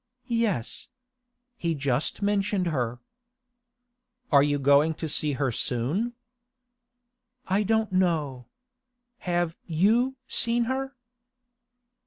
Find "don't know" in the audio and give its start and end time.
7.61-8.47